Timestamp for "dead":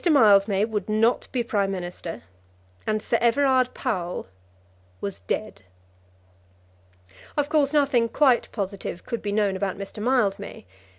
5.19-5.61